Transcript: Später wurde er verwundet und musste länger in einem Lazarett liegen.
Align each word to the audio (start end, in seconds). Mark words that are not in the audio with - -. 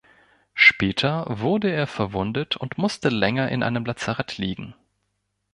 Später 0.55 1.25
wurde 1.29 1.69
er 1.69 1.85
verwundet 1.85 2.55
und 2.57 2.79
musste 2.79 3.09
länger 3.09 3.49
in 3.49 3.61
einem 3.61 3.85
Lazarett 3.85 4.39
liegen. 4.39 4.73